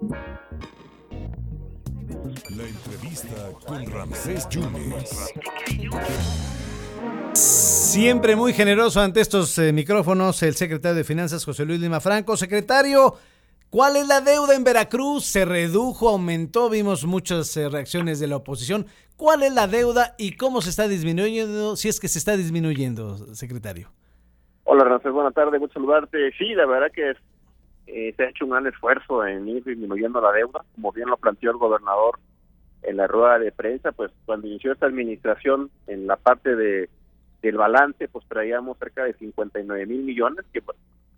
La 0.00 0.14
entrevista 2.62 3.50
con 3.66 3.84
Ramsés 3.90 4.48
Yunes. 4.48 5.34
Siempre 7.32 8.36
muy 8.36 8.52
generoso 8.52 9.00
ante 9.00 9.20
estos 9.20 9.58
eh, 9.58 9.72
micrófonos 9.72 10.40
el 10.44 10.54
secretario 10.54 10.98
de 10.98 11.02
Finanzas 11.02 11.44
José 11.44 11.64
Luis 11.64 11.80
Lima 11.80 11.98
Franco. 11.98 12.36
Secretario, 12.36 13.14
¿cuál 13.70 13.96
es 13.96 14.06
la 14.06 14.20
deuda 14.20 14.54
en 14.54 14.62
Veracruz? 14.62 15.24
¿Se 15.24 15.44
redujo, 15.44 16.08
aumentó? 16.10 16.70
Vimos 16.70 17.04
muchas 17.04 17.56
eh, 17.56 17.68
reacciones 17.68 18.20
de 18.20 18.28
la 18.28 18.36
oposición. 18.36 18.86
¿Cuál 19.16 19.42
es 19.42 19.52
la 19.52 19.66
deuda 19.66 20.14
y 20.16 20.36
cómo 20.36 20.60
se 20.60 20.70
está 20.70 20.86
disminuyendo, 20.86 21.74
si 21.74 21.88
es 21.88 21.98
que 21.98 22.06
se 22.06 22.20
está 22.20 22.36
disminuyendo, 22.36 23.34
secretario? 23.34 23.90
Hola, 24.62 24.84
Ramsés, 24.84 25.10
buenas 25.10 25.34
tardes, 25.34 25.58
mucho 25.58 25.72
saludarte. 25.72 26.30
Sí, 26.38 26.54
la 26.54 26.66
verdad 26.66 26.92
que 26.94 27.14
eh, 27.88 28.14
se 28.16 28.22
ha 28.22 28.28
hecho 28.28 28.44
un 28.44 28.52
gran 28.52 28.66
esfuerzo 28.66 29.26
en 29.26 29.48
ir 29.48 29.64
disminuyendo 29.64 30.20
la 30.20 30.32
deuda, 30.32 30.64
como 30.74 30.92
bien 30.92 31.08
lo 31.08 31.16
planteó 31.16 31.50
el 31.50 31.56
gobernador 31.56 32.18
en 32.82 32.96
la 32.96 33.06
rueda 33.06 33.38
de 33.38 33.50
prensa, 33.50 33.92
pues 33.92 34.12
cuando 34.24 34.46
inició 34.46 34.72
esta 34.72 34.86
administración 34.86 35.70
en 35.86 36.06
la 36.06 36.16
parte 36.16 36.54
de 36.54 36.88
del 37.42 37.56
balance, 37.56 38.08
pues 38.08 38.24
traíamos 38.26 38.78
cerca 38.78 39.04
de 39.04 39.14
59 39.14 39.86
mil 39.86 40.02
millones, 40.02 40.44
que, 40.52 40.60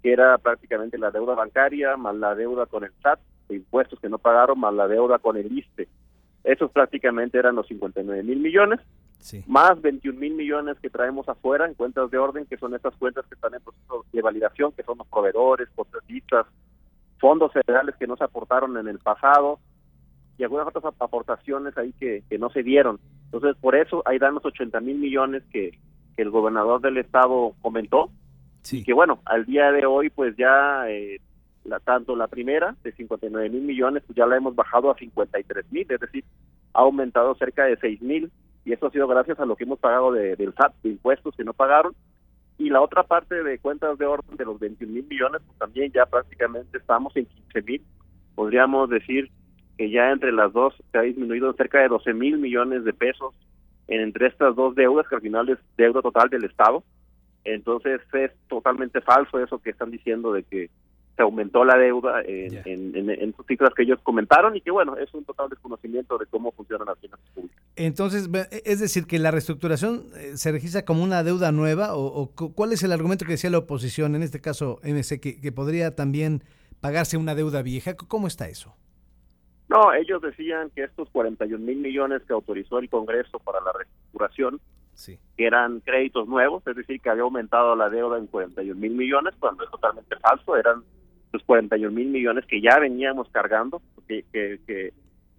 que 0.02 0.12
era 0.12 0.37
prácticamente 0.38 0.98
la 0.98 1.11
deuda 1.11 1.34
bancaria, 1.34 1.97
más 1.97 2.14
la 2.14 2.34
deuda 2.34 2.66
con 2.66 2.84
el 2.84 2.92
SAT, 3.02 3.20
de 3.48 3.56
impuestos 3.56 3.98
que 4.00 4.09
no 4.09 4.19
pagaron, 4.19 4.61
más 4.61 4.75
la 4.75 4.87
deuda 4.87 5.19
con 5.19 5.37
el 5.37 5.50
ISTE. 5.50 5.89
Esos 6.44 6.70
prácticamente 6.70 7.38
eran 7.38 7.54
los 7.54 7.66
59 7.68 8.22
mil 8.22 8.40
millones, 8.40 8.80
más 9.46 9.80
21 9.80 10.18
mil 10.18 10.34
millones 10.34 10.78
que 10.80 10.88
traemos 10.88 11.28
afuera 11.28 11.66
en 11.66 11.74
cuentas 11.74 12.10
de 12.10 12.18
orden, 12.18 12.46
que 12.46 12.56
son 12.56 12.74
estas 12.74 12.94
cuentas 12.96 13.26
que 13.26 13.34
están 13.34 13.54
en 13.54 13.60
proceso 13.60 14.06
de 14.12 14.22
validación, 14.22 14.72
que 14.72 14.82
son 14.82 14.98
los 14.98 15.06
proveedores, 15.08 15.68
contratistas, 15.74 16.46
fondos 17.18 17.52
federales 17.52 17.94
que 17.96 18.06
no 18.06 18.16
se 18.16 18.24
aportaron 18.24 18.76
en 18.78 18.88
el 18.88 18.98
pasado 18.98 19.60
y 20.38 20.42
algunas 20.42 20.66
otras 20.68 20.94
aportaciones 20.98 21.76
ahí 21.76 21.92
que, 22.00 22.24
que 22.30 22.38
no 22.38 22.48
se 22.48 22.62
dieron. 22.62 22.98
Entonces, 23.27 23.56
por 23.60 23.77
eso 23.77 24.02
ahí 24.06 24.19
dan 24.19 24.34
los 24.34 24.44
80 24.44 24.80
mil 24.80 24.98
millones 24.98 25.42
que, 25.52 25.78
que 26.16 26.22
el 26.22 26.30
gobernador 26.30 26.80
del 26.80 26.97
estado 26.97 27.54
comentó. 27.60 28.10
Y 28.70 28.84
que 28.84 28.92
bueno, 28.92 29.20
al 29.25 29.44
día 29.47 29.70
de 29.72 29.86
hoy, 29.86 30.10
pues 30.10 30.36
ya 30.36 30.88
eh, 30.88 31.20
la, 31.70 31.80
tanto 31.80 32.14
la 32.16 32.28
primera 32.28 32.76
de 32.82 32.92
59 32.92 33.48
mil 33.48 33.62
millones, 33.62 34.02
pues 34.06 34.16
ya 34.16 34.26
la 34.26 34.36
hemos 34.36 34.54
bajado 34.54 34.90
a 34.90 34.96
53 34.96 35.72
mil, 35.72 35.86
es 35.88 36.00
decir, 36.00 36.24
ha 36.74 36.80
aumentado 36.80 37.34
cerca 37.36 37.64
de 37.64 37.76
6 37.76 38.02
mil 38.02 38.30
y 38.64 38.72
eso 38.72 38.86
ha 38.86 38.90
sido 38.90 39.08
gracias 39.08 39.40
a 39.40 39.46
lo 39.46 39.56
que 39.56 39.64
hemos 39.64 39.78
pagado 39.78 40.12
de, 40.12 40.36
del 40.36 40.52
SAT, 40.54 40.74
de 40.82 40.91
impuestos 40.91 41.34
que 41.34 41.44
no 41.44 41.54
pagaron. 41.54 41.94
Y 42.58 42.68
la 42.68 42.82
otra 42.82 43.04
parte 43.04 43.42
de 43.42 43.58
cuentas 43.58 43.96
de 43.96 44.04
orden 44.04 44.36
de 44.36 44.44
los 44.44 44.60
21 44.60 44.92
mil 44.92 45.06
millones, 45.06 45.41
pues 45.46 45.58
también 45.58 45.91
ya 45.92 46.04
prácticamente 46.04 46.76
estamos 46.76 47.16
en 47.16 47.24
15 47.24 47.62
mil. 47.62 47.82
Podríamos 48.34 48.91
decir 48.91 49.30
que 49.78 49.91
ya 49.91 50.10
entre 50.10 50.30
las 50.30 50.52
dos 50.52 50.74
se 50.92 50.98
ha 50.98 51.02
disminuido 51.02 51.52
cerca 51.54 51.80
de 51.80 51.88
12 51.88 52.12
mil 52.12 52.36
millones 52.36 52.84
de 52.84 52.92
pesos 52.92 53.34
entre 53.88 54.26
estas 54.26 54.54
dos 54.54 54.74
deudas, 54.74 55.08
que 55.08 55.14
al 55.14 55.22
final 55.22 55.48
es 55.48 55.58
deuda 55.76 56.02
total 56.02 56.28
del 56.28 56.44
Estado. 56.44 56.84
Entonces 57.44 58.00
es 58.12 58.30
totalmente 58.48 59.00
falso 59.00 59.38
eso 59.38 59.58
que 59.58 59.70
están 59.70 59.91
diciendo 59.91 60.32
de 60.32 60.42
que 60.42 60.70
se 61.20 61.24
aumentó 61.24 61.66
la 61.66 61.76
deuda 61.76 62.22
en, 62.24 62.96
en, 62.96 63.34
sus 63.36 63.44
cifras 63.44 63.74
que 63.76 63.82
ellos 63.82 64.00
comentaron 64.02 64.56
y 64.56 64.62
que 64.62 64.70
bueno, 64.70 64.96
es 64.96 65.12
un 65.12 65.22
total 65.22 65.50
desconocimiento 65.50 66.16
de 66.16 66.24
cómo 66.24 66.50
funcionan 66.52 66.86
las 66.86 66.98
finanzas 66.98 67.28
públicas. 67.34 67.62
Entonces, 67.76 68.30
es 68.64 68.80
decir, 68.80 69.06
que 69.06 69.18
la 69.18 69.30
reestructuración 69.30 70.06
eh, 70.16 70.38
se 70.38 70.50
registra 70.50 70.86
como 70.86 71.04
una 71.04 71.22
deuda 71.22 71.52
nueva 71.52 71.94
o, 71.94 72.30
cuál 72.30 72.72
es 72.72 72.82
el 72.82 72.92
argumento 72.92 73.26
que 73.26 73.32
decía 73.32 73.50
la 73.50 73.58
oposición, 73.58 74.14
en 74.14 74.22
este 74.22 74.41
caso 74.41 74.80
MC, 74.82 75.20
que, 75.20 75.38
que 75.42 75.52
podría 75.52 75.94
también 75.94 76.42
pagarse 76.80 77.18
una 77.18 77.34
deuda 77.34 77.60
vieja? 77.60 77.94
¿Cómo 77.94 78.26
está 78.26 78.48
eso? 78.48 78.74
No, 79.68 79.92
ellos 79.92 80.22
decían 80.22 80.70
que 80.70 80.84
estos 80.84 81.10
41 81.10 81.62
mil 81.62 81.76
millones 81.76 82.22
que 82.26 82.32
autorizó 82.32 82.78
el 82.78 82.88
Congreso 82.88 83.38
para 83.41 83.60
la 83.60 83.72
reestructuración, 83.72 84.58
que 85.36 85.46
eran 85.46 85.80
créditos 85.80 86.26
nuevos, 86.28 86.66
es 86.66 86.76
decir, 86.76 86.98
que 87.00 87.10
había 87.10 87.25
aumentado 87.25 87.76
la 87.76 87.91
deuda 87.91 88.16
en 88.16 88.26
41 88.26 88.80
mil 88.80 88.92
millones, 88.92 89.34
cuando 89.38 89.64
es 89.64 89.70
totalmente 89.70 90.16
falso, 90.16 90.56
eran 90.56 90.82
los 91.32 91.42
41 91.44 91.92
mil 91.94 92.08
millones 92.08 92.44
que 92.46 92.60
ya 92.60 92.78
veníamos 92.78 93.28
cargando, 93.30 93.80
que, 94.06 94.24
que, 94.32 94.58
que, 94.66 94.92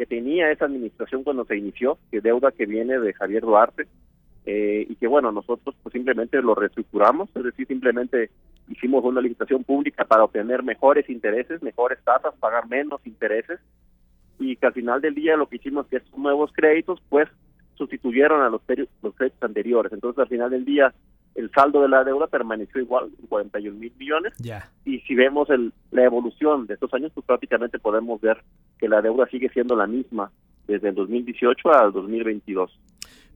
tenía 0.07 0.49
esa 0.49 0.65
administración 0.65 1.23
cuando 1.23 1.45
se 1.45 1.55
inició, 1.55 1.99
que 2.09 2.21
deuda 2.21 2.51
que 2.51 2.65
viene 2.65 2.97
de 2.97 3.13
Javier 3.13 3.43
Duarte, 3.43 3.87
eh, 4.47 4.87
y 4.89 4.95
que 4.95 5.05
bueno, 5.05 5.31
nosotros 5.31 5.75
pues 5.83 5.93
simplemente 5.93 6.41
lo 6.41 6.55
reestructuramos, 6.55 7.29
es 7.35 7.43
decir, 7.43 7.67
simplemente 7.67 8.31
hicimos 8.67 9.03
una 9.03 9.21
licitación 9.21 9.63
pública 9.63 10.05
para 10.05 10.23
obtener 10.23 10.63
mejores 10.63 11.07
intereses, 11.07 11.61
mejores 11.61 11.99
tasas, 12.03 12.33
pagar 12.39 12.67
menos 12.67 12.99
intereses, 13.05 13.59
y 14.39 14.55
que 14.55 14.65
al 14.65 14.73
final 14.73 15.01
del 15.01 15.13
día 15.13 15.37
lo 15.37 15.47
que 15.47 15.57
hicimos 15.57 15.85
que 15.85 15.97
estos 15.97 16.17
nuevos 16.17 16.51
créditos 16.51 16.99
pues 17.09 17.29
sustituyeron 17.75 18.41
a 18.41 18.49
los, 18.49 18.61
los 19.03 19.15
créditos 19.15 19.43
anteriores. 19.43 19.93
Entonces 19.93 20.19
al 20.19 20.27
final 20.27 20.49
del 20.49 20.65
día 20.65 20.93
el 21.35 21.51
saldo 21.51 21.81
de 21.81 21.89
la 21.89 22.03
deuda 22.03 22.27
permaneció 22.27 22.81
igual, 22.81 23.09
41 23.29 23.77
mil 23.77 23.93
millones. 23.97 24.33
Y 24.85 24.99
si 25.01 25.15
vemos 25.15 25.49
el, 25.49 25.73
la 25.91 26.03
evolución 26.03 26.67
de 26.67 26.73
estos 26.73 26.93
años, 26.93 27.11
pues 27.13 27.25
prácticamente 27.25 27.79
podemos 27.79 28.19
ver 28.21 28.43
que 28.77 28.89
la 28.89 29.01
deuda 29.01 29.27
sigue 29.27 29.49
siendo 29.49 29.75
la 29.75 29.87
misma 29.87 30.31
desde 30.67 30.89
el 30.89 30.95
2018 30.95 31.73
al 31.73 31.93
2022. 31.93 32.79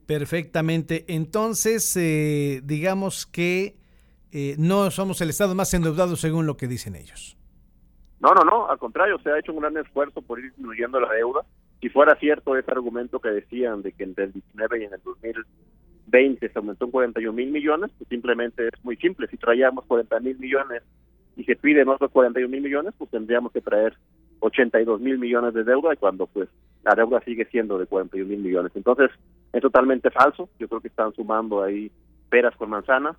Perfectamente. 0.06 1.06
Entonces, 1.08 1.96
eh, 1.98 2.62
digamos 2.64 3.26
que 3.26 3.78
eh, 4.32 4.56
no 4.58 4.92
somos 4.92 5.22
el 5.22 5.30
Estado 5.30 5.56
más 5.56 5.74
endeudado 5.74 6.16
según 6.16 6.46
lo 6.46 6.58
que 6.58 6.68
dicen 6.68 6.96
ellos. 6.96 7.38
No, 8.20 8.34
no, 8.34 8.44
no, 8.44 8.70
al 8.70 8.78
contrario, 8.78 9.20
se 9.24 9.30
ha 9.30 9.40
hecho 9.40 9.54
un 9.54 9.62
gran 9.62 9.78
esfuerzo 9.78 10.22
por 10.22 10.40
ir 10.40 10.46
disminuyendo 10.52 11.00
la 11.00 11.12
deuda. 11.12 11.46
Si 11.82 11.90
fuera 11.90 12.16
cierto 12.16 12.56
ese 12.56 12.72
argumento 12.72 13.20
que 13.20 13.30
decían 13.30 13.82
de 13.82 13.92
que 13.92 14.04
entre 14.04 14.26
el 14.26 14.34
19 14.34 14.82
y 14.82 14.84
en 14.86 14.94
el 14.94 15.02
2000 15.04 15.46
20 16.16 16.48
se 16.48 16.58
aumentó 16.58 16.86
en 16.86 16.92
41 16.92 17.34
mil 17.34 17.52
millones, 17.52 17.92
pues 17.98 18.08
simplemente 18.08 18.70
es 18.70 18.86
muy 18.86 18.96
simple. 18.96 19.28
Si 19.28 19.36
traíamos 19.36 19.84
40 19.84 20.18
mil 20.22 20.40
millones 20.40 20.82
y 21.36 21.44
se 21.44 21.58
piden 21.58 21.90
otros 21.90 22.10
41 22.12 22.50
mil 22.50 22.62
millones, 22.62 22.94
pues 22.98 23.12
tendríamos 23.12 23.52
que 23.52 23.60
traer 23.60 23.98
82 24.40 25.02
mil 25.02 25.18
millones 25.18 25.54
de 25.54 25.66
deuda 25.66 25.94
y 25.94 25.98
cuando 25.98 26.26
pues 26.28 26.48
la 26.86 26.96
deuda 26.96 27.20
sigue 27.26 27.44
siendo 27.52 27.78
de 27.78 27.86
41 27.86 28.30
mil 28.30 28.40
millones. 28.40 28.72
Entonces 28.76 29.12
es 29.52 29.62
totalmente 29.62 30.10
falso. 30.10 30.48
Yo 30.58 30.70
creo 30.70 30.80
que 30.80 30.88
están 30.88 31.14
sumando 31.14 31.62
ahí 31.62 31.92
peras 32.30 32.56
con 32.56 32.70
manzanas. 32.70 33.18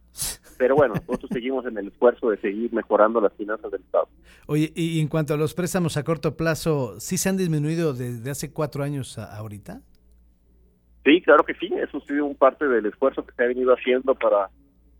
Pero 0.57 0.75
bueno, 0.75 0.95
nosotros 1.07 1.29
seguimos 1.31 1.67
en 1.67 1.77
el 1.77 1.89
esfuerzo 1.89 2.31
de 2.31 2.39
seguir 2.39 2.73
mejorando 2.73 3.21
las 3.21 3.35
finanzas 3.35 3.71
del 3.73 3.83
Estado. 3.83 4.09
Oye, 4.47 4.73
y 4.75 5.01
en 5.01 5.09
cuanto 5.09 5.35
a 5.35 5.37
los 5.37 5.53
préstamos 5.53 5.99
a 5.99 6.03
corto 6.03 6.35
plazo, 6.35 6.99
¿sí 6.99 7.19
se 7.19 7.29
han 7.29 7.37
disminuido 7.37 7.93
desde 7.93 8.31
hace 8.31 8.55
cuatro 8.55 8.83
años 8.83 9.19
a 9.19 9.37
ahorita? 9.37 9.83
Sí, 11.07 11.21
claro 11.21 11.45
que 11.45 11.55
sí, 11.55 11.71
eso 11.73 12.03
ha 12.05 12.23
un 12.25 12.35
parte 12.35 12.67
del 12.67 12.85
esfuerzo 12.85 13.25
que 13.25 13.33
se 13.33 13.45
ha 13.45 13.47
venido 13.47 13.73
haciendo 13.73 14.17
para 14.17 14.51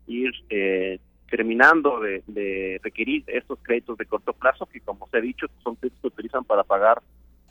ir 0.07 0.31
eh, 0.49 1.01
terminando 1.29 1.99
de, 1.99 2.79
requerir 2.81 3.25
estos 3.27 3.59
créditos 3.61 3.97
de 3.97 4.05
corto 4.05 4.31
plazo, 4.31 4.65
que 4.67 4.79
como 4.79 5.05
se 5.09 5.17
ha 5.17 5.21
dicho, 5.21 5.47
son 5.61 5.75
créditos 5.75 5.99
que 5.99 6.07
utilizan 6.07 6.45
para 6.45 6.63
pagar 6.63 7.01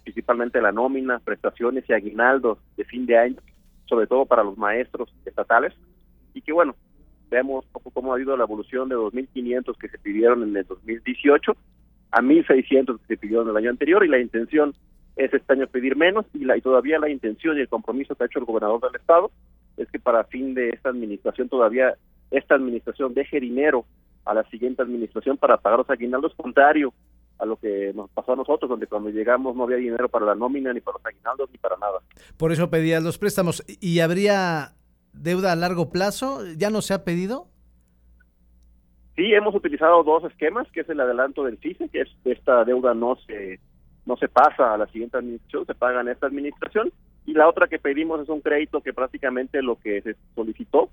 principalmente 0.05 0.63
la 0.63 0.73
nómina, 0.73 1.19
prestaciones 1.19 1.85
y 1.87 1.93
aguinaldos 1.93 2.57
de 2.79 2.87
fin 2.87 3.05
de 3.05 3.19
año, 3.19 3.37
sobre 3.85 4.07
todo 4.07 4.25
para 4.25 4.43
los 4.43 4.57
maestros 4.57 5.15
estatales, 5.27 5.75
y 6.33 6.41
que 6.41 6.55
bueno, 6.55 6.75
vemos 7.29 7.67
poco 7.67 7.91
cómo 7.91 8.13
ha 8.13 8.15
habido 8.15 8.39
la 8.39 8.45
evolución 8.45 8.89
de 8.89 8.97
2.500 8.97 9.77
que 9.77 9.89
se 9.89 9.99
pidieron 9.99 10.43
en 10.43 10.57
el 10.57 10.65
2018 10.65 11.55
a 12.11 12.23
1.600 12.23 13.01
que 13.01 13.07
se 13.07 13.17
pidieron 13.19 13.51
el 13.51 13.57
año 13.59 13.69
anterior, 13.69 14.03
y 14.03 14.09
la 14.09 14.19
intención 14.19 14.75
es 15.17 15.33
este 15.33 15.53
año 15.53 15.67
pedir 15.67 15.97
menos 15.97 16.27
y, 16.35 16.45
la, 16.45 16.57
y 16.57 16.61
todavía 16.61 16.99
la 16.99 17.09
intención 17.09 17.57
y 17.57 17.61
el 17.61 17.69
compromiso 17.69 18.15
que 18.15 18.25
ha 18.25 18.27
hecho 18.27 18.39
el 18.39 18.45
gobernador 18.45 18.81
del 18.81 19.01
estado 19.01 19.31
es 19.77 19.91
que 19.91 19.99
para 19.99 20.25
fin 20.25 20.55
de 20.55 20.71
esta 20.71 20.91
administración 20.91 21.49
todavía 21.49 21.95
esta 22.31 22.55
administración 22.55 23.15
deje 23.15 23.41
dinero 23.41 23.85
a 24.25 24.35
la 24.35 24.45
siguiente 24.51 24.83
administración 24.83 25.37
para 25.37 25.57
pagar 25.57 25.79
los 25.79 25.91
aguinaldos, 25.91 26.35
contrario 26.35 26.93
a 27.39 27.47
lo 27.47 27.57
que 27.57 27.93
nos 27.95 28.11
pasó 28.11 28.33
a 28.33 28.37
nosotros, 28.37 28.69
donde 28.69 28.87
cuando 28.87 29.11
llegamos 29.11 29.55
no 29.55 29.65
había 29.65 29.77
dinero 29.77 30.09
para 30.09 30.27
la 30.27 30.35
nómina, 30.35 30.73
ni 30.73 30.81
para 30.81 30.99
los 30.99 31.07
aguinaldos, 31.07 31.51
ni 31.51 31.59
para 31.59 31.77
nada. 31.77 32.01
Por 32.37 32.51
eso 32.51 32.71
pedías 32.71 33.03
los 33.03 33.19
préstamos. 33.19 33.63
¿Y 33.81 34.01
habría 34.01 34.73
deuda 35.13 35.53
a 35.53 35.57
largo 35.57 35.91
plazo? 35.91 36.41
¿Ya 36.57 36.71
no 36.71 36.81
se 36.83 36.95
ha 36.95 37.05
pedido? 37.05 37.49
Sí, 39.17 39.33
hemos 39.33 39.55
utilizado 39.55 40.03
dos 40.03 40.25
esquemas, 40.25 40.67
que 40.73 40.81
es 40.81 40.89
el 40.89 41.01
adelanto 41.01 41.45
del 41.45 41.59
CICE, 41.59 41.89
que 41.89 42.03
es 42.03 42.09
esta 42.25 42.65
deuda 42.65 42.95
no 42.95 43.17
se 43.27 43.61
no 44.07 44.17
se 44.17 44.29
pasa 44.29 44.73
a 44.73 44.79
la 44.79 44.87
siguiente 44.87 45.19
administración, 45.19 45.67
se 45.67 45.75
paga 45.75 46.01
en 46.01 46.09
esta 46.09 46.27
administración. 46.27 46.93
Y 47.27 47.33
la 47.33 47.49
otra 47.49 47.67
que 47.67 47.79
pedimos 47.79 48.21
es 48.21 48.29
un 48.29 48.41
crédito 48.41 48.81
que 48.81 48.93
prácticamente 48.93 49.61
lo 49.61 49.77
que 49.77 50.01
se 50.03 50.17
solicitó 50.35 50.91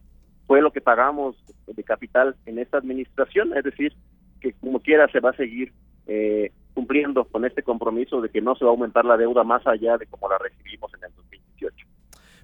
fue 0.48 0.62
lo 0.62 0.72
que 0.72 0.82
pagamos 0.82 1.36
de 1.68 1.84
capital 1.84 2.36
en 2.46 2.60
esta 2.60 2.78
administración, 2.78 3.56
es 3.56 3.64
decir, 3.64 3.94
que 4.42 4.54
como 4.54 4.80
quiera 4.80 5.08
se 5.10 5.20
va 5.20 5.30
a 5.30 5.38
seguir 5.38 5.72
eh, 6.08 6.52
cumpliendo 6.74 7.26
con 7.26 7.46
este 7.46 7.64
compromiso 7.64 8.20
de 8.20 8.30
que 8.30 8.42
no 8.42 8.56
se 8.56 8.66
va 8.66 8.72
a 8.72 8.74
aumentar 8.74 9.06
la 9.06 9.16
deuda 9.16 9.44
más 9.44 9.66
allá 9.68 9.98
de 9.98 10.08
como 10.08 10.28
la 10.28 10.38
recibimos 10.40 10.92
en 10.96 11.04
el 11.06 11.16
2018. 11.16 11.88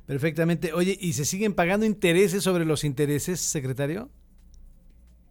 Perfectamente. 0.06 0.71
Oye, 0.74 0.98
¿y 1.00 1.13
se 1.13 1.25
siguen 1.25 1.54
pagando 1.54 1.86
intereses 1.86 2.44
sobre 2.44 2.66
los 2.66 2.83
intereses, 2.83 3.39
secretario? 3.39 4.10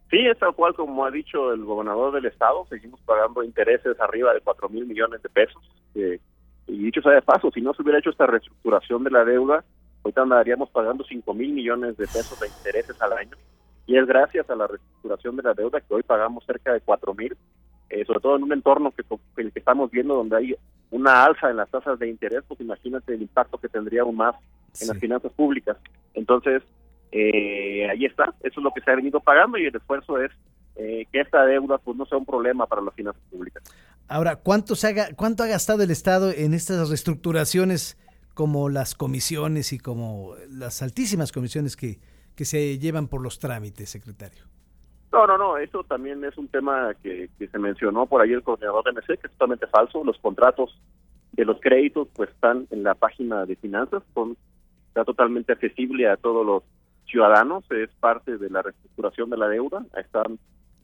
Sí, 0.09 0.17
es 0.25 0.39
tal 0.39 0.55
cual 0.55 0.73
como 0.73 1.05
ha 1.05 1.11
dicho 1.11 1.53
el 1.53 1.63
gobernador 1.63 2.13
del 2.13 2.25
estado, 2.25 2.65
seguimos 2.67 2.99
pagando 3.01 3.43
intereses 3.43 3.99
arriba 3.99 4.33
de 4.33 4.41
4 4.41 4.69
mil 4.69 4.85
millones 4.85 5.21
de 5.21 5.29
pesos. 5.29 5.61
y 5.93 6.83
dicho 6.83 7.01
sea 7.01 7.11
de 7.13 7.21
paso, 7.21 7.51
si 7.51 7.61
no 7.61 7.73
se 7.73 7.81
hubiera 7.81 7.99
hecho 7.99 8.09
esta 8.09 8.25
reestructuración 8.25 9.03
de 9.03 9.11
la 9.11 9.23
deuda, 9.23 9.63
ahorita 10.03 10.21
andaríamos 10.21 10.69
pagando 10.69 11.03
5 11.03 11.33
mil 11.33 11.53
millones 11.53 11.97
de 11.97 12.05
pesos 12.05 12.39
de 12.39 12.47
intereses 12.47 12.99
al 13.01 13.13
año. 13.13 13.37
Y 13.85 13.97
es 13.97 14.05
gracias 14.05 14.49
a 14.49 14.55
la 14.55 14.67
reestructuración 14.67 15.35
de 15.35 15.43
la 15.43 15.53
deuda 15.53 15.81
que 15.81 15.93
hoy 15.93 16.03
pagamos 16.03 16.43
cerca 16.45 16.73
de 16.73 16.81
4 16.81 17.13
mil, 17.13 17.35
eh, 17.89 18.05
sobre 18.05 18.19
todo 18.19 18.35
en 18.35 18.43
un 18.43 18.53
entorno 18.53 18.91
que, 18.91 19.03
el 19.37 19.51
que 19.51 19.59
estamos 19.59 19.91
viendo 19.91 20.15
donde 20.15 20.37
hay 20.37 20.55
una 20.91 21.23
alza 21.23 21.49
en 21.49 21.57
las 21.57 21.69
tasas 21.69 21.99
de 21.99 22.09
interés, 22.09 22.43
pues 22.47 22.59
imagínate 22.61 23.13
el 23.13 23.21
impacto 23.21 23.57
que 23.59 23.69
tendría 23.69 24.01
aún 24.01 24.15
más 24.15 24.35
en 24.79 24.87
las 24.87 24.97
finanzas 24.97 25.31
públicas. 25.33 25.77
Entonces, 26.13 26.63
eh, 27.11 27.89
ahí 27.89 28.05
está, 28.05 28.33
eso 28.41 28.59
es 28.59 28.63
lo 28.63 28.71
que 28.71 28.81
se 28.81 28.91
ha 28.91 28.95
venido 28.95 29.19
pagando 29.19 29.57
y 29.57 29.65
el 29.65 29.75
esfuerzo 29.75 30.21
es 30.21 30.31
eh, 30.75 31.05
que 31.11 31.21
esta 31.21 31.43
deuda 31.45 31.77
pues 31.77 31.97
no 31.97 32.05
sea 32.05 32.17
un 32.17 32.25
problema 32.25 32.65
para 32.67 32.81
las 32.81 32.93
finanzas 32.93 33.21
públicas. 33.29 33.63
Ahora, 34.07 34.37
¿cuánto, 34.37 34.75
se 34.75 34.87
haga, 34.87 35.09
¿cuánto 35.15 35.43
ha 35.43 35.47
gastado 35.47 35.83
el 35.83 35.91
Estado 35.91 36.31
en 36.31 36.53
estas 36.53 36.89
reestructuraciones 36.89 37.97
como 38.33 38.69
las 38.69 38.95
comisiones 38.95 39.73
y 39.73 39.79
como 39.79 40.35
las 40.49 40.81
altísimas 40.81 41.31
comisiones 41.31 41.75
que, 41.75 41.99
que 42.35 42.45
se 42.45 42.79
llevan 42.79 43.07
por 43.07 43.21
los 43.21 43.39
trámites, 43.39 43.89
secretario? 43.89 44.45
No, 45.11 45.25
no, 45.25 45.37
no, 45.37 45.57
eso 45.57 45.83
también 45.83 46.23
es 46.23 46.37
un 46.37 46.47
tema 46.47 46.93
que, 47.01 47.29
que 47.37 47.47
se 47.47 47.57
mencionó 47.57 48.05
por 48.05 48.21
ahí 48.21 48.31
el 48.31 48.43
coordinador 48.43 48.83
de 48.85 48.91
MC, 48.91 49.19
que 49.19 49.27
es 49.27 49.33
totalmente 49.33 49.67
falso. 49.67 50.03
Los 50.03 50.17
contratos 50.19 50.79
de 51.33 51.45
los 51.45 51.59
créditos 51.59 52.07
pues 52.13 52.29
están 52.29 52.67
en 52.69 52.83
la 52.83 52.95
página 52.95 53.45
de 53.45 53.55
finanzas, 53.55 54.03
son, 54.13 54.37
está 54.87 55.03
totalmente 55.03 55.51
accesible 55.51 56.07
a 56.07 56.17
todos 56.17 56.45
los 56.45 56.63
ciudadanos, 57.09 57.63
es 57.71 57.89
parte 57.99 58.37
de 58.37 58.49
la 58.49 58.61
reestructuración 58.61 59.29
de 59.29 59.37
la 59.37 59.47
deuda. 59.47 59.85
Están, 59.97 60.39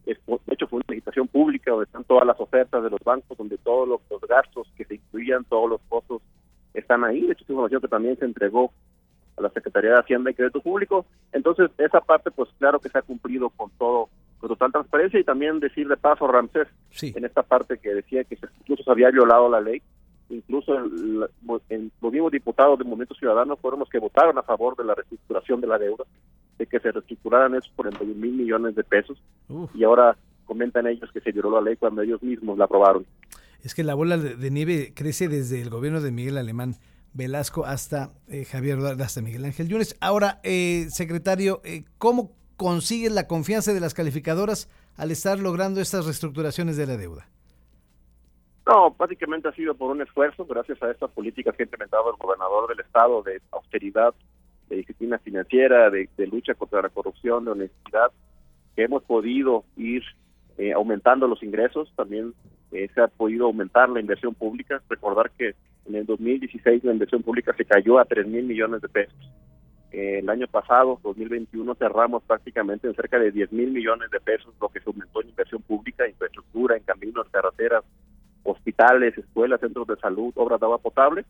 de 0.05 0.17
hecho, 0.47 0.67
fue 0.67 0.77
una 0.77 0.85
licitación 0.89 1.27
pública 1.27 1.71
donde 1.71 1.85
están 1.85 2.03
todas 2.03 2.25
las 2.25 2.39
ofertas 2.39 2.83
de 2.83 2.89
los 2.89 2.99
bancos, 3.03 3.37
donde 3.37 3.57
todos 3.57 3.87
los, 3.87 4.01
gastos 4.27 4.67
que 4.75 4.85
se 4.85 4.95
incluían, 4.95 5.43
todos 5.45 5.69
los 5.69 5.81
costos 5.87 6.21
están 6.73 7.03
ahí. 7.03 7.21
De 7.21 7.33
hecho, 7.33 7.43
es 7.43 7.49
información 7.49 7.81
que 7.81 7.87
también 7.87 8.17
se 8.17 8.25
entregó 8.25 8.71
a 9.37 9.41
la 9.41 9.49
Secretaría 9.49 9.91
de 9.91 9.99
Hacienda 9.99 10.31
y 10.31 10.33
Crédito 10.33 10.61
Público. 10.61 11.05
Entonces, 11.31 11.69
esa 11.77 12.01
parte, 12.01 12.31
pues 12.31 12.49
claro 12.57 12.79
que 12.79 12.89
se 12.89 12.97
ha 12.97 13.01
cumplido 13.01 13.49
con 13.49 13.69
todo, 13.77 14.09
con 14.39 14.49
total 14.49 14.71
transparencia 14.71 15.19
y 15.19 15.23
también 15.23 15.59
decir 15.59 15.87
de 15.87 15.97
paso, 15.97 16.27
Ramsés, 16.27 16.67
en 17.01 17.25
esta 17.25 17.43
parte 17.43 17.77
que 17.77 17.93
decía 17.93 18.23
que 18.23 18.37
incluso 18.61 18.83
se 18.83 18.91
había 18.91 19.11
violado 19.11 19.49
la 19.49 19.61
ley, 19.61 19.81
incluso 20.29 20.75
el, 20.77 21.19
los 21.19 22.11
mismos 22.11 22.31
diputados 22.31 22.77
del 22.77 22.87
Movimiento 22.87 23.15
Ciudadano 23.15 23.55
fueron 23.57 23.79
los 23.79 23.89
que 23.89 23.99
votaron 23.99 24.37
a 24.37 24.43
favor 24.43 24.75
de 24.75 24.83
la 24.83 24.95
reestructuración 24.95 25.61
de 25.61 25.67
la 25.67 25.77
deuda, 25.77 26.05
de 26.57 26.65
que 26.65 26.79
se 26.79 26.91
reestructuraran 26.91 27.55
esos 27.55 27.71
41 27.75 28.15
mil 28.15 28.33
millones 28.33 28.75
de 28.75 28.83
pesos 28.83 29.17
y 29.73 29.83
ahora 29.83 30.17
comentan 30.45 30.87
ellos 30.87 31.11
que 31.11 31.21
se 31.21 31.31
violó 31.31 31.51
la 31.51 31.61
ley 31.61 31.75
cuando 31.75 32.01
ellos 32.01 32.21
mismos 32.23 32.57
la 32.57 32.65
aprobaron. 32.65 33.05
Es 33.61 33.73
que 33.73 33.83
la 33.83 33.95
bola 33.95 34.17
de 34.17 34.51
nieve 34.51 34.93
crece 34.95 35.27
desde 35.27 35.61
el 35.61 35.69
gobierno 35.69 36.01
de 36.01 36.11
Miguel 36.11 36.37
Alemán 36.37 36.75
Velasco 37.13 37.65
hasta 37.65 38.11
eh, 38.27 38.45
Javier 38.45 38.77
hasta 38.79 39.21
Miguel 39.21 39.45
Ángel 39.45 39.69
Yunes. 39.69 39.95
Ahora, 40.01 40.39
eh, 40.43 40.87
secretario, 40.89 41.61
eh, 41.63 41.83
¿cómo 41.97 42.31
consigues 42.57 43.11
la 43.11 43.27
confianza 43.27 43.73
de 43.73 43.79
las 43.79 43.93
calificadoras 43.93 44.69
al 44.97 45.11
estar 45.11 45.39
logrando 45.39 45.81
estas 45.81 46.05
reestructuraciones 46.05 46.77
de 46.77 46.85
la 46.85 46.97
deuda? 46.97 47.27
No, 48.67 48.89
básicamente 48.91 49.47
ha 49.47 49.53
sido 49.53 49.75
por 49.75 49.91
un 49.91 50.01
esfuerzo, 50.01 50.45
gracias 50.45 50.81
a 50.81 50.89
estas 50.89 51.11
políticas 51.11 51.55
que 51.55 51.63
ha 51.63 51.65
implementado 51.65 52.09
el 52.09 52.17
gobernador 52.17 52.67
del 52.67 52.79
estado 52.79 53.21
de 53.21 53.39
austeridad, 53.51 54.13
de 54.69 54.77
disciplina 54.77 55.19
financiera, 55.19 55.91
de, 55.91 56.09
lucha 56.27 56.55
contra 56.55 56.81
la 56.81 56.89
corrupción, 56.89 57.45
de 57.45 57.51
honestidad, 57.51 58.11
que 58.75 58.83
hemos 58.83 59.03
podido 59.03 59.65
ir 59.77 60.03
eh, 60.57 60.73
aumentando 60.73 61.27
los 61.27 61.43
ingresos, 61.43 61.91
también 61.95 62.33
eh, 62.71 62.89
se 62.95 63.01
ha 63.01 63.07
podido 63.07 63.45
aumentar 63.45 63.87
la 63.89 63.99
inversión 63.99 64.33
pública. 64.33 64.81
Recordar 64.89 65.29
que 65.37 65.53
en 65.85 65.95
el 65.95 66.05
2016 66.07 66.83
la 66.83 66.93
inversión 66.93 67.21
pública 67.21 67.53
se 67.55 67.65
cayó 67.65 67.99
a 67.99 68.05
3 68.05 68.25
mil 68.25 68.45
millones 68.45 68.81
de 68.81 68.89
pesos. 68.89 69.31
Eh, 69.91 70.19
el 70.19 70.29
año 70.29 70.47
pasado, 70.47 70.99
2021, 71.03 71.75
cerramos 71.75 72.23
prácticamente 72.23 72.87
en 72.87 72.95
cerca 72.95 73.19
de 73.19 73.31
10 73.31 73.51
mil 73.51 73.71
millones 73.71 74.09
de 74.09 74.19
pesos, 74.19 74.53
lo 74.59 74.69
que 74.69 74.79
se 74.79 74.89
aumentó 74.89 75.21
en 75.21 75.29
inversión 75.29 75.61
pública, 75.61 76.07
infraestructura, 76.07 76.75
en 76.75 76.83
caminos, 76.83 77.29
carreteras, 77.29 77.83
hospitales, 78.45 79.17
escuelas, 79.17 79.59
centros 79.59 79.87
de 79.87 79.97
salud, 79.97 80.31
obras 80.35 80.59
de 80.59 80.65
agua 80.65 80.77
potable, 80.77 81.25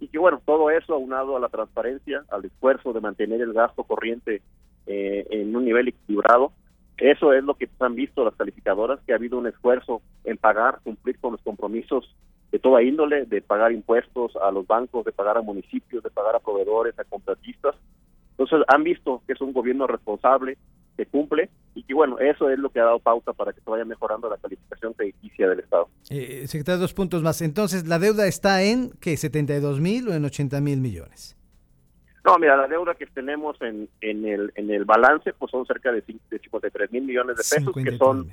y 0.00 0.08
que 0.08 0.18
bueno, 0.18 0.42
todo 0.44 0.70
eso 0.70 0.94
aunado 0.94 1.36
a 1.36 1.40
la 1.40 1.48
transparencia, 1.48 2.24
al 2.30 2.44
esfuerzo 2.44 2.92
de 2.92 3.00
mantener 3.00 3.40
el 3.40 3.52
gasto 3.52 3.84
corriente 3.84 4.42
eh, 4.86 5.26
en 5.30 5.54
un 5.54 5.64
nivel 5.64 5.88
equilibrado, 5.88 6.52
eso 6.98 7.32
es 7.32 7.44
lo 7.44 7.54
que 7.54 7.68
han 7.80 7.94
visto 7.94 8.24
las 8.24 8.34
calificadoras, 8.34 9.00
que 9.06 9.12
ha 9.12 9.16
habido 9.16 9.38
un 9.38 9.46
esfuerzo 9.46 10.00
en 10.24 10.38
pagar, 10.38 10.80
cumplir 10.82 11.18
con 11.18 11.32
los 11.32 11.42
compromisos 11.42 12.14
de 12.50 12.58
toda 12.58 12.82
índole, 12.82 13.26
de 13.26 13.42
pagar 13.42 13.72
impuestos 13.72 14.34
a 14.36 14.50
los 14.50 14.66
bancos, 14.66 15.04
de 15.04 15.12
pagar 15.12 15.36
a 15.36 15.42
municipios, 15.42 16.02
de 16.02 16.10
pagar 16.10 16.36
a 16.36 16.40
proveedores, 16.40 16.98
a 16.98 17.04
contratistas. 17.04 17.74
Entonces 18.30 18.60
han 18.68 18.82
visto 18.82 19.22
que 19.26 19.34
es 19.34 19.40
un 19.40 19.52
gobierno 19.52 19.86
responsable, 19.86 20.56
que 20.96 21.06
cumple 21.06 21.50
bueno, 21.96 22.18
eso 22.18 22.48
es 22.50 22.58
lo 22.58 22.70
que 22.70 22.78
ha 22.78 22.84
dado 22.84 22.98
pauta 22.98 23.32
para 23.32 23.52
que 23.52 23.60
se 23.60 23.70
vaya 23.70 23.84
mejorando 23.84 24.28
la 24.28 24.36
calificación 24.36 24.92
crediticia 24.92 25.48
del 25.48 25.60
Estado. 25.60 25.88
Eh, 26.10 26.46
secretario, 26.46 26.80
dos 26.80 26.92
puntos 26.92 27.22
más. 27.22 27.40
Entonces, 27.40 27.88
¿la 27.88 27.98
deuda 27.98 28.26
está 28.26 28.62
en 28.62 28.90
qué, 29.00 29.16
72 29.16 29.80
mil 29.80 30.08
o 30.08 30.12
en 30.12 30.24
80 30.24 30.60
mil 30.60 30.80
millones? 30.80 31.36
No, 32.24 32.36
mira, 32.38 32.56
la 32.56 32.68
deuda 32.68 32.94
que 32.94 33.06
tenemos 33.06 33.56
en, 33.62 33.88
en, 34.00 34.26
el, 34.26 34.52
en 34.56 34.70
el 34.70 34.84
balance 34.84 35.32
pues 35.32 35.50
son 35.50 35.64
cerca 35.64 35.90
de, 35.90 36.02
53 36.02 36.92
mil 36.92 37.04
millones 37.04 37.36
de 37.36 37.56
pesos, 37.56 37.74
que 37.74 37.96
son 37.96 38.30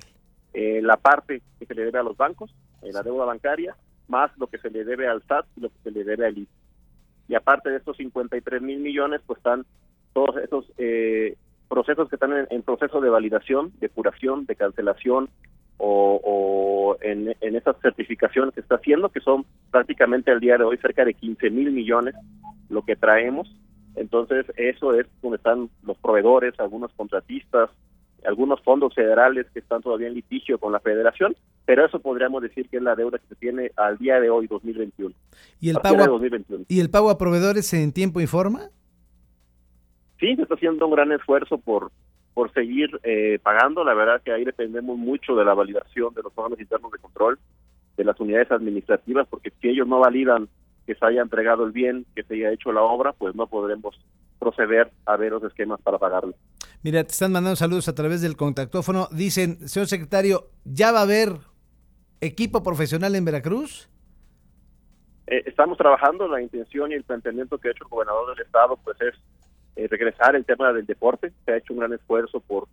eh, 0.54 0.82
la 0.82 0.98
parte 0.98 1.42
que 1.60 1.66
se 1.66 1.74
le 1.74 1.86
debe 1.86 2.00
a 2.00 2.04
los 2.04 2.18
bancos, 2.18 2.54
eh, 2.82 2.92
la 2.92 3.02
deuda 3.02 3.26
bancaria, 3.26 3.76
más 4.08 4.32
lo 4.38 4.48
que 4.48 4.58
se 4.58 4.70
le 4.72 4.84
debe 4.84 5.08
al 5.08 5.24
SAT 5.24 5.46
y 5.56 5.62
lo 5.62 5.70
que 5.70 5.78
se 5.84 5.92
le 5.92 6.04
debe 6.04 6.26
al 6.26 6.38
ICE. 6.38 6.52
Y 7.30 7.36
aparte 7.36 7.70
de 7.70 7.78
estos 7.78 7.96
53 7.98 8.62
mil 8.62 8.80
millones, 8.80 9.22
pues 9.26 9.38
están 9.38 9.66
todos 10.14 10.38
esos 10.38 10.66
eh, 10.78 11.38
procesos 11.74 12.08
que 12.08 12.18
están 12.18 12.48
en, 12.50 12.62
proceso 12.62 13.02
de 13.02 13.10
validación, 13.10 13.74
de 13.80 13.90
curación, 13.90 14.46
de 14.46 14.56
cancelación 14.56 15.28
o, 15.78 16.96
en, 17.02 17.36
en 17.42 17.56
estas 17.56 17.76
certificaciones 17.82 18.54
que 18.54 18.62
está 18.62 18.76
haciendo, 18.76 19.10
que 19.10 19.20
son 19.22 19.44
prácticamente 19.72 20.30
al 20.30 20.40
día 20.40 20.58
de 20.58 20.64
hoy 20.64 20.78
cerca 20.78 21.04
de 21.04 21.16
15 21.16 21.50
mil 21.50 21.72
millones 21.72 22.14
lo 22.70 22.84
que 22.84 22.96
traemos. 22.96 23.50
Entonces, 23.96 24.46
eso 24.56 24.94
es 24.94 25.08
donde 25.24 25.38
están 25.38 25.70
los 25.84 25.98
proveedores, 25.98 26.54
algunos 26.60 26.92
contratistas, 26.94 27.72
algunos 28.26 28.62
fondos 28.62 28.94
federales 28.94 29.48
que 29.52 29.60
están 29.60 29.82
todavía 29.82 30.08
en 30.08 30.14
litigio 30.14 30.60
con 30.60 30.72
la 30.72 30.80
federación, 30.80 31.36
pero 31.66 31.86
eso 31.86 32.00
podríamos 32.00 32.44
decir 32.44 32.70
que 32.70 32.78
es 32.78 32.84
la 32.84 32.96
deuda 32.96 33.18
que 33.18 33.28
se 33.28 33.36
tiene 33.36 33.72
al 33.76 33.98
día 33.98 34.20
de 34.20 34.30
hoy, 34.30 34.46
2021. 34.46 35.14
¿Y 35.60 35.70
el, 35.70 35.78
pago 35.78 36.06
2021. 36.06 36.66
¿y 36.68 36.80
el 36.80 36.92
pago 36.92 37.10
a 37.10 37.18
proveedores 37.18 37.74
en 37.74 37.92
tiempo 37.92 38.22
y 38.22 38.28
forma? 38.28 38.70
Sí, 40.24 40.36
se 40.38 40.44
está 40.44 40.56
haciendo 40.56 40.88
un 40.88 40.94
gran 40.94 41.12
esfuerzo 41.12 41.58
por 41.58 41.92
por 42.34 42.52
seguir 42.54 43.00
eh, 43.04 43.38
pagando. 43.44 43.84
La 43.84 43.94
verdad 43.94 44.22
que 44.24 44.32
ahí 44.32 44.44
dependemos 44.44 44.98
mucho 44.98 45.36
de 45.36 45.46
la 45.46 45.54
validación 45.54 46.16
de 46.16 46.24
los 46.24 46.32
órganos 46.36 46.60
internos 46.60 46.92
de 46.92 46.98
control, 46.98 47.38
de 47.96 48.04
las 48.04 48.20
unidades 48.20 48.52
administrativas, 48.52 49.28
porque 49.28 49.52
si 49.62 49.70
ellos 49.70 49.88
no 49.88 50.00
validan 50.00 50.50
que 50.88 50.96
se 50.96 51.06
haya 51.06 51.22
entregado 51.22 51.64
el 51.64 51.72
bien, 51.72 52.08
que 52.16 52.24
se 52.24 52.34
haya 52.34 52.52
hecho 52.52 52.72
la 52.72 52.82
obra, 52.82 53.14
pues 53.14 53.36
no 53.36 53.46
podremos 53.46 54.00
proceder 54.40 54.92
a 55.06 55.16
ver 55.16 55.32
los 55.32 55.44
esquemas 55.44 55.80
para 55.82 56.00
pagarlo. 56.00 56.34
Mira, 56.82 57.04
te 57.04 57.12
están 57.12 57.32
mandando 57.32 57.56
saludos 57.56 57.88
a 57.88 57.94
través 57.94 58.22
del 58.22 58.36
contactófono. 58.36 59.08
Dicen, 59.12 59.68
señor 59.68 59.88
secretario, 59.88 60.48
¿ya 60.66 60.92
va 60.92 61.00
a 61.00 61.04
haber 61.04 61.38
equipo 62.20 62.64
profesional 62.64 63.14
en 63.16 63.26
Veracruz? 63.26 63.90
Eh, 65.28 65.44
estamos 65.46 65.78
trabajando, 65.78 66.28
la 66.28 66.42
intención 66.42 66.92
y 66.92 66.96
el 66.96 67.04
planteamiento 67.04 67.60
que 67.60 67.68
ha 67.68 67.72
hecho 67.72 67.84
el 67.86 67.90
gobernador 67.90 68.36
del 68.36 68.46
estado 68.46 68.78
pues 68.84 69.00
es 69.02 69.14
eh, 69.76 69.88
regresar 69.88 70.36
el 70.36 70.46
tema 70.46 70.72
del 70.74 70.86
deporte. 70.86 71.32
Se 71.46 71.52
ha 71.52 71.58
hecho 71.58 71.74
un 71.74 71.80
gran 71.80 71.94
esfuerzo 71.94 72.40
por 72.40 72.68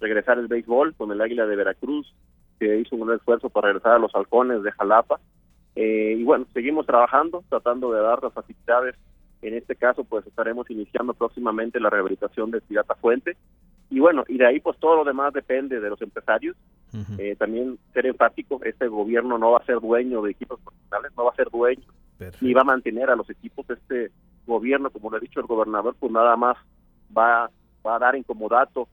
regresar 0.00 0.38
el 0.38 0.48
béisbol 0.48 0.94
con 0.94 1.10
el 1.12 1.20
Águila 1.20 1.46
de 1.46 1.56
Veracruz, 1.56 2.12
se 2.58 2.78
hizo 2.78 2.96
un 2.96 3.06
gran 3.06 3.18
esfuerzo 3.18 3.48
para 3.48 3.68
regresar 3.68 3.92
a 3.92 3.98
los 3.98 4.14
halcones 4.14 4.62
de 4.62 4.72
Jalapa. 4.72 5.20
Eh, 5.74 6.16
y 6.18 6.24
bueno, 6.24 6.46
seguimos 6.52 6.86
trabajando, 6.86 7.42
tratando 7.48 7.92
de 7.92 8.00
dar 8.00 8.22
las 8.22 8.32
facilidades. 8.32 8.96
En 9.40 9.54
este 9.54 9.74
caso, 9.74 10.04
pues 10.04 10.26
estaremos 10.26 10.70
iniciando 10.70 11.14
próximamente 11.14 11.80
la 11.80 11.90
rehabilitación 11.90 12.50
del 12.50 12.62
Pirata 12.62 12.94
Fuente. 12.96 13.36
Y 13.90 14.00
bueno, 14.00 14.24
y 14.28 14.38
de 14.38 14.46
ahí 14.46 14.60
pues 14.60 14.78
todo 14.78 14.96
lo 14.96 15.04
demás 15.04 15.32
depende 15.32 15.80
de 15.80 15.90
los 15.90 16.00
empresarios. 16.00 16.56
Eh, 17.18 17.36
también 17.36 17.78
ser 17.94 18.06
enfático, 18.06 18.60
este 18.64 18.86
gobierno 18.86 19.38
no 19.38 19.52
va 19.52 19.58
a 19.58 19.64
ser 19.64 19.80
dueño 19.80 20.20
de 20.22 20.32
equipos 20.32 20.60
profesionales, 20.60 21.12
no 21.16 21.24
va 21.24 21.30
a 21.30 21.36
ser 21.36 21.50
dueño, 21.50 21.86
ni 22.42 22.52
va 22.52 22.60
a 22.60 22.64
mantener 22.64 23.08
a 23.08 23.16
los 23.16 23.28
equipos. 23.30 23.68
Este 23.70 24.10
gobierno, 24.46 24.90
como 24.90 25.10
lo 25.10 25.16
ha 25.16 25.20
dicho 25.20 25.40
el 25.40 25.46
gobernador, 25.46 25.96
pues 25.98 26.12
nada 26.12 26.36
más 26.36 26.56
va, 27.16 27.50
va 27.86 27.96
a 27.96 27.98
dar 27.98 28.16
incomodato, 28.16 28.88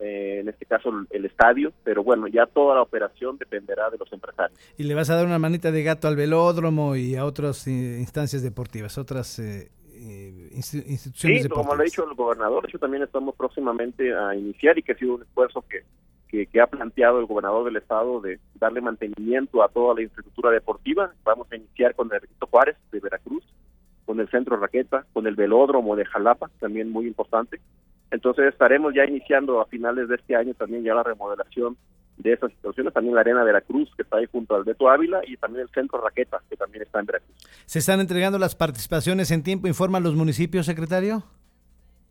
eh, 0.00 0.40
en 0.40 0.48
este 0.48 0.66
caso 0.66 0.90
el, 1.10 1.24
estadio, 1.24 1.72
pero 1.84 2.02
bueno, 2.02 2.26
ya 2.26 2.46
toda 2.46 2.74
la 2.74 2.82
operación 2.82 3.38
dependerá 3.38 3.90
de 3.90 3.98
los 3.98 4.12
empresarios. 4.12 4.58
Y 4.76 4.82
le 4.84 4.94
vas 4.94 5.08
a 5.08 5.16
dar 5.16 5.24
una 5.24 5.38
manita 5.38 5.70
de 5.70 5.82
gato 5.82 6.08
al 6.08 6.16
velódromo 6.16 6.96
y 6.96 7.14
a 7.16 7.24
otras 7.24 7.66
eh, 7.66 7.98
instancias 7.98 8.42
deportivas, 8.42 8.98
otras 8.98 9.38
eh, 9.38 9.70
instituciones 10.52 11.44
sí, 11.44 11.48
como 11.48 11.74
lo 11.74 11.80
ha 11.80 11.84
dicho 11.84 12.06
el 12.08 12.14
gobernador, 12.14 12.66
eso 12.68 12.78
también 12.78 13.04
estamos 13.04 13.34
próximamente 13.36 14.14
a 14.14 14.34
iniciar 14.34 14.76
y 14.78 14.82
que 14.82 14.92
ha 14.92 14.96
sido 14.96 15.14
un 15.14 15.22
esfuerzo 15.22 15.64
que, 15.68 15.84
que, 16.46 16.60
ha 16.60 16.66
planteado 16.66 17.20
el 17.20 17.26
gobernador 17.26 17.64
del 17.64 17.76
estado 17.76 18.20
de 18.20 18.40
darle 18.56 18.80
mantenimiento 18.80 19.62
a 19.62 19.68
toda 19.68 19.94
la 19.94 20.02
infraestructura 20.02 20.50
deportiva. 20.50 21.12
Vamos 21.22 21.46
a 21.52 21.56
iniciar 21.56 21.94
con 21.94 22.10
el 22.12 22.20
Juárez 22.50 22.76
de 22.90 23.00
Veracruz, 23.00 23.44
con 24.04 24.20
el 24.20 24.28
Centro 24.28 24.56
Raqueta, 24.56 25.04
con 25.12 25.26
el 25.26 25.34
Velódromo 25.34 25.96
de 25.96 26.04
Jalapa, 26.04 26.50
también 26.60 26.90
muy 26.90 27.06
importante. 27.06 27.60
Entonces 28.10 28.46
estaremos 28.46 28.94
ya 28.94 29.04
iniciando 29.04 29.60
a 29.60 29.66
finales 29.66 30.08
de 30.08 30.16
este 30.16 30.36
año 30.36 30.54
también 30.54 30.82
ya 30.84 30.94
la 30.94 31.02
remodelación 31.02 31.76
de 32.16 32.32
esas 32.32 32.52
situaciones, 32.52 32.92
también 32.92 33.14
la 33.14 33.22
Arena 33.22 33.42
Veracruz, 33.42 33.90
que 33.96 34.02
está 34.02 34.18
ahí 34.18 34.26
junto 34.30 34.54
al 34.54 34.64
Beto 34.64 34.88
Ávila, 34.88 35.22
y 35.26 35.36
también 35.36 35.62
el 35.62 35.70
Centro 35.70 36.00
Raqueta, 36.00 36.40
que 36.48 36.56
también 36.56 36.82
está 36.82 37.00
en 37.00 37.06
Veracruz. 37.06 37.36
¿Se 37.66 37.80
están 37.80 38.00
entregando 38.00 38.38
las 38.38 38.54
participaciones 38.54 39.30
en 39.32 39.42
tiempo? 39.42 39.66
¿Informan 39.66 40.02
los 40.02 40.14
municipios, 40.14 40.66
secretario? 40.66 41.24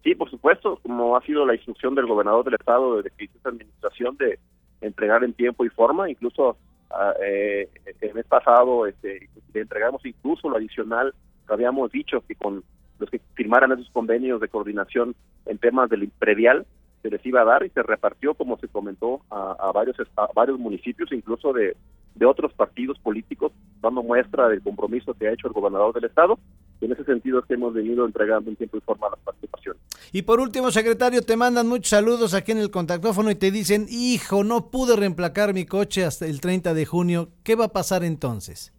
Sí, 0.03 0.15
por 0.15 0.29
supuesto, 0.29 0.77
como 0.83 1.15
ha 1.15 1.21
sido 1.21 1.45
la 1.45 1.55
instrucción 1.55 1.95
del 1.95 2.07
gobernador 2.07 2.43
del 2.43 2.55
estado 2.55 2.97
desde 2.97 3.15
que 3.15 3.25
hizo 3.25 3.37
esta 3.37 3.49
administración 3.49 4.17
de 4.17 4.39
entregar 4.81 5.23
en 5.23 5.33
tiempo 5.33 5.63
y 5.63 5.69
forma, 5.69 6.09
incluso 6.09 6.57
ah, 6.91 7.13
eh, 7.25 7.69
el 8.01 8.13
mes 8.13 8.25
pasado 8.25 8.85
este, 8.85 9.29
le 9.53 9.61
entregamos 9.61 10.05
incluso 10.05 10.49
lo 10.49 10.57
adicional 10.57 11.13
habíamos 11.47 11.91
dicho 11.91 12.23
que 12.27 12.35
con 12.35 12.63
los 12.99 13.09
que 13.09 13.19
firmaran 13.35 13.71
esos 13.71 13.89
convenios 13.89 14.39
de 14.39 14.47
coordinación 14.47 15.15
en 15.45 15.57
temas 15.57 15.89
del 15.89 16.09
predial 16.09 16.65
se 17.01 17.09
les 17.09 17.25
iba 17.25 17.41
a 17.41 17.45
dar 17.45 17.65
y 17.65 17.69
se 17.69 17.83
repartió, 17.83 18.33
como 18.33 18.57
se 18.57 18.69
comentó, 18.69 19.21
a, 19.29 19.71
varios 19.73 19.97
a 20.15 20.27
varios 20.33 20.57
municipios, 20.57 21.11
incluso 21.11 21.51
de, 21.51 21.75
de 22.15 22.25
otros 22.25 22.53
partidos 22.53 22.97
políticos, 22.99 23.51
dando 23.81 24.01
muestra 24.01 24.47
del 24.47 24.61
compromiso 24.61 25.13
que 25.13 25.27
ha 25.27 25.33
hecho 25.33 25.47
el 25.47 25.53
gobernador 25.53 25.93
del 25.93 26.05
estado. 26.05 26.39
Y 26.79 26.85
en 26.85 26.93
ese 26.93 27.03
sentido 27.03 27.39
es 27.39 27.45
que 27.45 27.55
hemos 27.55 27.73
venido 27.73 28.05
entregando 28.05 28.49
en 28.49 28.55
tiempo 28.55 28.77
y 28.77 28.81
forma 28.81 29.09
las 29.09 29.19
participaciones. 29.19 29.81
Y 30.13 30.21
por 30.21 30.39
último, 30.39 30.71
secretario, 30.71 31.21
te 31.23 31.35
mandan 31.35 31.67
muchos 31.67 31.89
saludos 31.89 32.33
aquí 32.33 32.53
en 32.53 32.59
el 32.59 32.71
contactófono 32.71 33.31
y 33.31 33.35
te 33.35 33.51
dicen, 33.51 33.87
hijo, 33.89 34.45
no 34.45 34.69
pude 34.69 34.95
reemplacar 34.95 35.53
mi 35.53 35.65
coche 35.65 36.05
hasta 36.05 36.25
el 36.25 36.39
30 36.39 36.73
de 36.73 36.85
junio. 36.85 37.29
¿Qué 37.43 37.55
va 37.55 37.65
a 37.65 37.73
pasar 37.73 38.05
entonces? 38.05 38.73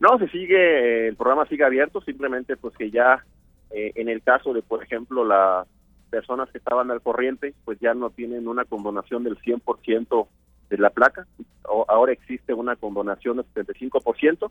No, 0.00 0.18
se 0.18 0.28
sigue, 0.28 1.08
el 1.08 1.16
programa 1.16 1.46
sigue 1.46 1.64
abierto, 1.64 2.00
simplemente 2.00 2.56
pues 2.56 2.76
que 2.76 2.90
ya 2.90 3.24
eh, 3.70 3.92
en 3.96 4.08
el 4.08 4.22
caso 4.22 4.52
de, 4.52 4.62
por 4.62 4.82
ejemplo, 4.82 5.24
las 5.24 5.66
personas 6.10 6.48
que 6.50 6.58
estaban 6.58 6.90
al 6.90 7.02
corriente, 7.02 7.54
pues 7.64 7.78
ya 7.80 7.94
no 7.94 8.10
tienen 8.10 8.48
una 8.48 8.64
condonación 8.64 9.24
del 9.24 9.38
100% 9.38 10.28
de 10.70 10.78
la 10.78 10.90
placa. 10.90 11.26
O, 11.64 11.84
ahora 11.88 12.12
existe 12.12 12.54
una 12.54 12.76
condonación 12.76 13.38
del 13.38 13.46
75% 13.66 14.50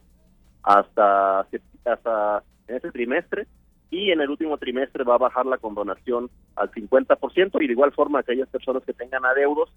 hasta, 0.63 1.47
hasta 1.85 2.43
en 2.67 2.75
ese 2.75 2.91
trimestre 2.91 3.47
y 3.89 4.11
en 4.11 4.19
el 4.19 4.29
último 4.29 4.57
trimestre 4.57 5.03
va 5.03 5.15
a 5.15 5.19
bajar 5.19 5.45
la 5.45 5.57
condonación 5.57 6.29
al 6.55 6.69
50% 6.71 7.61
y 7.61 7.67
de 7.67 7.73
igual 7.73 7.93
forma 7.93 8.19
aquellas 8.19 8.49
personas 8.49 8.83
que 8.83 8.93
tengan 8.93 9.25
adeudos 9.25 9.71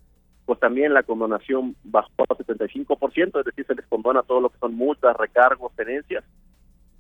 pues 0.50 0.59
también 0.59 0.92
la 0.92 1.04
condonación 1.04 1.76
bajó 1.85 2.11
al 2.28 2.37
75%, 2.38 3.38
es 3.38 3.45
decir, 3.45 3.64
se 3.64 3.75
les 3.76 3.87
condona 3.87 4.25
todo 4.25 4.40
lo 4.40 4.49
que 4.49 4.59
son 4.59 4.75
multas, 4.75 5.16
recargos, 5.16 5.73
tenencias, 5.76 6.25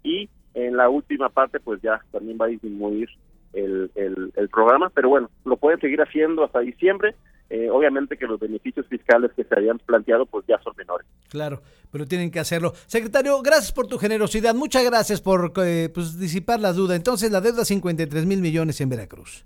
y 0.04 0.28
en 0.54 0.76
la 0.76 0.88
última 0.88 1.30
parte 1.30 1.58
pues 1.58 1.82
ya 1.82 2.00
también 2.12 2.38
va 2.40 2.44
a 2.44 2.50
disminuir 2.50 3.08
el, 3.52 3.90
el, 3.96 4.48
programa, 4.50 4.88
pero 4.94 5.08
bueno, 5.08 5.30
lo 5.44 5.56
pueden 5.56 5.80
seguir 5.80 6.00
haciendo 6.00 6.44
hasta 6.44 6.60
diciembre, 6.60 7.16
eh, 7.48 7.68
obviamente 7.70 8.16
que 8.16 8.28
los 8.28 8.38
beneficios 8.38 8.86
fiscales 8.86 9.32
que 9.34 9.42
se 9.42 9.52
habían 9.56 9.80
planteado 9.80 10.26
pues 10.26 10.46
ya 10.46 10.60
son 10.62 10.72
menores. 10.76 11.08
Claro, 11.28 11.60
pero 11.90 12.06
tienen 12.06 12.30
que 12.30 12.38
hacerlo. 12.38 12.70
Secretario, 12.86 13.42
gracias 13.42 13.72
por 13.72 13.88
tu 13.88 13.98
generosidad, 13.98 14.54
muchas 14.54 14.84
gracias 14.84 15.20
por 15.20 15.52
eh, 15.56 15.90
pues, 15.92 16.20
disipar 16.20 16.60
la 16.60 16.72
duda. 16.72 16.94
Entonces 16.94 17.32
la 17.32 17.40
deuda 17.40 17.64
53 17.64 18.26
mil 18.26 18.40
millones 18.42 18.80
en 18.80 18.90
Veracruz. 18.90 19.44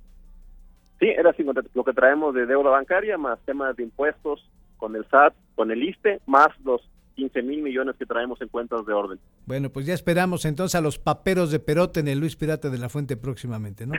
Sí, 1.01 1.09
era 1.09 1.35
lo 1.75 1.85
que 1.85 1.93
traemos 1.93 2.35
de 2.35 2.47
deuda 2.47 2.71
bancaria, 2.71 3.19
más 3.19 3.39
temas 3.45 3.77
de 3.77 3.83
impuestos 3.83 4.49
con 4.77 4.95
el 4.97 5.05
SAT, 5.09 5.35
con 5.55 5.71
el 5.71 5.83
ISTE, 5.83 6.21
más 6.27 6.49
los 6.65 6.83
15 7.15 7.43
mil 7.43 7.63
millones 7.63 7.97
que 7.97 8.07
traemos 8.07 8.41
en 8.41 8.49
cuentas 8.49 8.85
de 8.87 8.93
orden. 8.93 9.19
Bueno, 9.47 9.71
pues 9.71 9.87
ya 9.87 9.95
esperamos 9.95 10.45
entonces 10.45 10.75
a 10.75 10.81
los 10.81 10.99
paperos 10.99 11.51
de 11.51 11.61
perote 11.61 12.01
en 12.01 12.09
el 12.09 12.19
Luis 12.19 12.37
Pirata 12.37 12.71
de 12.71 12.79
la 12.79 12.89
Fuente 12.89 13.17
próximamente, 13.17 13.87
¿no? 13.87 13.95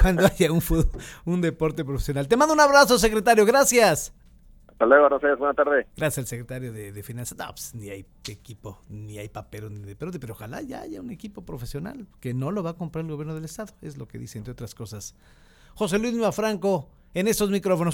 Cuando, 0.00 0.24
haya 0.26 0.52
un, 0.52 0.62
un 1.24 1.40
deporte 1.40 1.84
profesional. 1.84 2.28
Te 2.28 2.36
mando 2.36 2.54
un 2.54 2.60
abrazo, 2.60 2.98
secretario. 2.98 3.44
Gracias. 3.44 4.14
Hasta 4.80 4.86
luego, 4.86 5.10
gracias. 5.10 5.38
Buenas 5.38 5.56
tardes. 5.56 5.86
Gracias 5.94 6.18
al 6.18 6.26
secretario 6.26 6.72
de, 6.72 7.02
Finanzas. 7.02 7.36
No, 7.36 7.46
pues 7.48 7.74
ni 7.74 7.90
hay 7.90 8.06
equipo, 8.26 8.80
ni 8.88 9.18
hay 9.18 9.28
papero 9.28 9.68
ni 9.68 9.80
de 9.80 9.94
perote, 9.94 10.18
pero 10.18 10.32
ojalá 10.32 10.62
ya 10.62 10.80
haya 10.80 11.02
un 11.02 11.10
equipo 11.10 11.44
profesional 11.44 12.06
que 12.18 12.32
no 12.32 12.50
lo 12.50 12.62
va 12.62 12.70
a 12.70 12.74
comprar 12.74 13.04
el 13.04 13.10
gobierno 13.10 13.34
del 13.34 13.44
Estado. 13.44 13.74
Es 13.82 13.98
lo 13.98 14.08
que 14.08 14.18
dice, 14.18 14.38
entre 14.38 14.52
otras 14.52 14.74
cosas. 14.74 15.14
José 15.80 15.98
Luis 15.98 16.14
Franco 16.32 16.90
en 17.14 17.26
estos 17.26 17.48
micrófonos. 17.48 17.88